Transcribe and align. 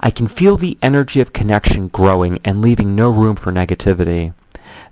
I 0.00 0.10
can 0.10 0.28
feel 0.28 0.56
the 0.56 0.76
energy 0.82 1.20
of 1.20 1.32
connection 1.32 1.88
growing 1.88 2.38
and 2.44 2.60
leaving 2.60 2.94
no 2.94 3.10
room 3.10 3.36
for 3.36 3.52
negativity. 3.52 4.34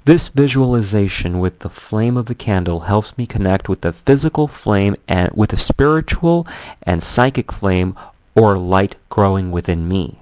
This 0.07 0.29
visualization 0.29 1.39
with 1.39 1.59
the 1.59 1.69
flame 1.69 2.17
of 2.17 2.27
the 2.27 2.35
candle 2.35 2.81
helps 2.81 3.17
me 3.19 3.27
connect 3.27 3.69
with 3.69 3.83
the 3.83 3.93
physical 3.93 4.49
flame 4.49 4.97
and 5.07 5.31
with 5.35 5.51
the 5.51 5.59
spiritual 5.59 6.47
and 6.83 7.05
psychic 7.05 7.53
flame 7.53 7.95
or 8.35 8.57
light 8.57 8.97
growing 9.11 9.51
within 9.51 9.87
me. 9.87 10.19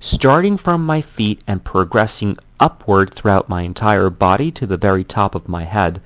Starting 0.00 0.58
from 0.58 0.84
my 0.84 1.00
feet 1.00 1.40
and 1.46 1.62
progressing 1.62 2.36
upward 2.62 3.12
throughout 3.12 3.48
my 3.48 3.62
entire 3.62 4.08
body 4.08 4.52
to 4.52 4.68
the 4.68 4.76
very 4.76 5.02
top 5.02 5.34
of 5.34 5.48
my 5.48 5.64
head, 5.64 6.00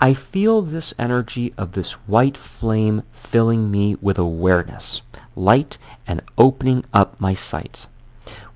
I 0.00 0.12
feel 0.12 0.60
this 0.60 0.92
energy 0.98 1.54
of 1.56 1.70
this 1.70 1.92
white 2.08 2.36
flame 2.36 3.04
filling 3.30 3.70
me 3.70 3.94
with 4.00 4.18
awareness, 4.18 5.02
light, 5.36 5.78
and 6.08 6.20
opening 6.36 6.84
up 6.92 7.20
my 7.20 7.36
sight. 7.36 7.86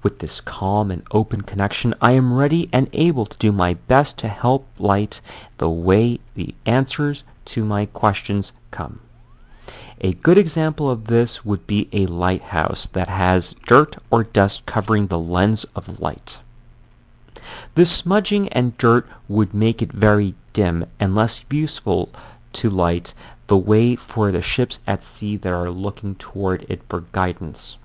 With 0.03 0.19
this 0.19 0.41
calm 0.41 0.91
and 0.91 1.07
open 1.13 1.43
connection, 1.43 1.95
I 2.01 2.13
am 2.13 2.35
ready 2.35 2.69
and 2.73 2.91
able 2.93 3.25
to 3.27 3.39
do 3.39 3.53
my 3.53 3.75
best 3.75 4.17
to 4.19 4.29
help 4.29 4.67
light 4.77 5.21
the 5.59 5.71
way 5.71 6.19
the 6.35 6.57
answers 6.67 7.23
to 7.45 7.65
my 7.65 7.87
questions 7.87 8.51
come. 8.73 8.99
A 10.01 10.15
good 10.15 10.39
example 10.39 10.91
of 10.91 11.07
this 11.07 11.45
would 11.45 11.69
be 11.69 11.89
a 11.93 12.07
lighthouse 12.07 12.89
that 12.95 13.09
has 13.09 13.55
dirt 13.65 13.97
or 14.11 14.25
dust 14.25 14.67
covering 14.67 15.07
the 15.07 15.21
lens 15.21 15.65
of 15.77 16.01
light. 16.01 16.39
This 17.75 17.91
smudging 17.91 18.49
and 18.51 18.77
dirt 18.79 19.09
would 19.29 19.53
make 19.55 19.83
it 19.83 19.93
very 19.93 20.35
dim 20.53 20.87
and 20.99 21.15
less 21.15 21.41
useful 21.51 22.11
to 22.55 22.71
light 22.71 23.13
the 23.47 23.57
way 23.57 23.97
for 23.97 24.31
the 24.31 24.43
ships 24.43 24.79
at 24.87 25.03
sea 25.19 25.37
that 25.37 25.53
are 25.53 25.71
looking 25.71 26.15
toward 26.15 26.65
it 26.69 26.83
for 26.89 27.03
guidance. 27.13 27.77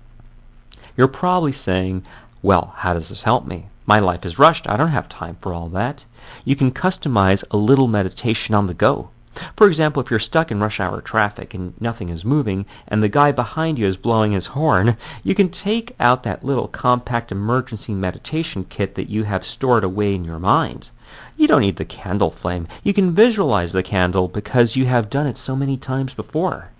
You're 0.96 1.08
probably 1.08 1.52
saying, 1.52 2.04
well, 2.42 2.74
how 2.78 2.94
does 2.94 3.08
this 3.08 3.22
help 3.22 3.46
me? 3.46 3.66
My 3.86 3.98
life 3.98 4.24
is 4.24 4.38
rushed. 4.38 4.68
I 4.68 4.76
don't 4.76 4.88
have 4.88 5.08
time 5.08 5.36
for 5.40 5.52
all 5.52 5.68
that. 5.70 6.04
You 6.44 6.56
can 6.56 6.70
customize 6.70 7.44
a 7.50 7.56
little 7.56 7.88
meditation 7.88 8.54
on 8.54 8.66
the 8.66 8.74
go. 8.74 9.10
For 9.56 9.68
example, 9.68 10.02
if 10.02 10.10
you're 10.10 10.18
stuck 10.18 10.50
in 10.50 10.58
rush 10.58 10.80
hour 10.80 11.00
traffic 11.00 11.54
and 11.54 11.80
nothing 11.80 12.08
is 12.08 12.24
moving 12.24 12.66
and 12.88 13.02
the 13.02 13.08
guy 13.08 13.30
behind 13.30 13.78
you 13.78 13.86
is 13.86 13.96
blowing 13.96 14.32
his 14.32 14.48
horn, 14.48 14.96
you 15.22 15.34
can 15.34 15.50
take 15.50 15.94
out 16.00 16.24
that 16.24 16.44
little 16.44 16.66
compact 16.66 17.30
emergency 17.30 17.94
meditation 17.94 18.64
kit 18.64 18.96
that 18.96 19.08
you 19.08 19.24
have 19.24 19.46
stored 19.46 19.84
away 19.84 20.14
in 20.14 20.24
your 20.24 20.40
mind. 20.40 20.88
You 21.36 21.46
don't 21.46 21.60
need 21.60 21.76
the 21.76 21.84
candle 21.84 22.32
flame. 22.32 22.68
You 22.82 22.92
can 22.92 23.14
visualize 23.14 23.72
the 23.72 23.82
candle 23.82 24.28
because 24.28 24.76
you 24.76 24.86
have 24.86 25.08
done 25.08 25.26
it 25.26 25.38
so 25.38 25.54
many 25.54 25.76
times 25.76 26.12
before. 26.12 26.72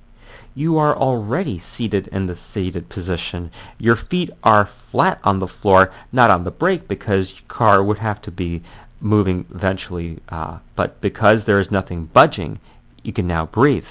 You 0.55 0.77
are 0.77 0.97
already 0.97 1.63
seated 1.77 2.09
in 2.09 2.27
the 2.27 2.37
seated 2.53 2.89
position. 2.89 3.53
Your 3.79 3.97
feet 3.97 4.31
are 4.43 4.71
flat 4.91 5.21
on 5.23 5.39
the 5.39 5.49
floor, 5.49 5.93
not 6.13 6.31
on 6.31 6.43
the 6.45 6.51
brake 6.51 6.89
because 6.89 7.31
your 7.31 7.43
car 7.47 7.83
would 7.83 7.99
have 7.99 8.21
to 8.23 8.33
be 8.33 8.63
moving 9.01 9.47
eventually, 9.55 10.19
uh, 10.29 10.59
but 10.77 11.01
because 11.01 11.45
there 11.45 11.61
is 11.61 11.71
nothing 11.71 12.07
budging, 12.07 12.61
you 13.03 13.13
can 13.13 13.27
now 13.27 13.47
breathe. 13.47 13.87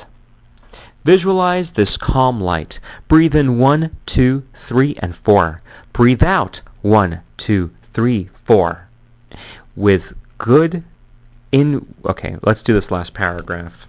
Visualize 1.04 1.72
this 1.72 1.98
calm 1.98 2.40
light. 2.40 2.80
Breathe 3.08 3.36
in 3.36 3.58
one, 3.58 3.96
two, 4.06 4.46
three, 4.68 4.96
and 5.02 5.16
four. 5.16 5.62
Breathe 5.94 6.24
out 6.24 6.62
one, 6.82 7.22
two, 7.38 7.72
three, 7.94 8.30
four. 8.46 8.90
With 9.76 10.14
good 10.38 10.84
in... 11.52 11.94
Okay, 12.06 12.38
let's 12.44 12.62
do 12.62 12.74
this 12.74 12.92
last 12.92 13.14
paragraph. 13.14 13.88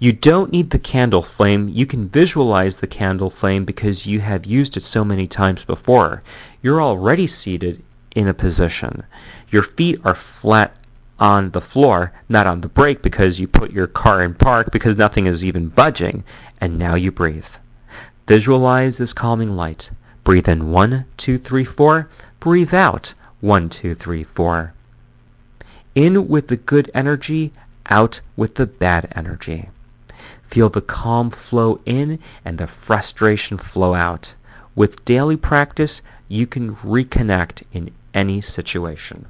You 0.00 0.12
don't 0.12 0.52
need 0.52 0.70
the 0.70 0.78
candle 0.78 1.22
flame. 1.22 1.68
You 1.68 1.86
can 1.86 2.08
visualize 2.08 2.74
the 2.74 2.86
candle 2.86 3.30
flame 3.30 3.64
because 3.64 4.06
you 4.06 4.20
have 4.20 4.46
used 4.46 4.76
it 4.76 4.84
so 4.84 5.04
many 5.04 5.26
times 5.26 5.64
before. 5.64 6.22
You're 6.62 6.80
already 6.80 7.26
seated 7.26 7.82
in 8.14 8.28
a 8.28 8.34
position. 8.34 9.04
Your 9.50 9.62
feet 9.62 10.00
are 10.04 10.14
flat 10.14 10.74
on 11.18 11.50
the 11.50 11.60
floor, 11.60 12.12
not 12.28 12.46
on 12.46 12.60
the 12.60 12.68
brake 12.68 13.02
because 13.02 13.40
you 13.40 13.48
put 13.48 13.72
your 13.72 13.86
car 13.86 14.22
in 14.22 14.34
park 14.34 14.70
because 14.70 14.96
nothing 14.96 15.26
is 15.26 15.42
even 15.42 15.68
budging, 15.68 16.22
and 16.60 16.78
now 16.78 16.94
you 16.94 17.10
breathe. 17.10 17.46
Visualize 18.26 18.96
this 18.96 19.12
calming 19.12 19.56
light. 19.56 19.90
Breathe 20.22 20.48
in 20.48 20.70
one, 20.70 21.06
two, 21.16 21.38
three, 21.38 21.64
four. 21.64 22.10
Breathe 22.40 22.74
out 22.74 23.14
one, 23.40 23.68
two, 23.68 23.94
three, 23.94 24.24
four. 24.24 24.74
In 25.94 26.28
with 26.28 26.48
the 26.48 26.56
good 26.56 26.90
energy, 26.94 27.52
out 27.88 28.20
with 28.36 28.56
the 28.56 28.66
bad 28.66 29.10
energy. 29.16 29.70
Feel 30.50 30.68
the 30.68 30.80
calm 30.80 31.30
flow 31.30 31.80
in 31.86 32.18
and 32.44 32.58
the 32.58 32.66
frustration 32.66 33.58
flow 33.58 33.94
out. 33.94 34.34
With 34.74 35.04
daily 35.04 35.36
practice, 35.36 36.00
you 36.28 36.46
can 36.46 36.76
reconnect 36.76 37.62
in 37.72 37.90
any 38.14 38.40
situation. 38.40 39.26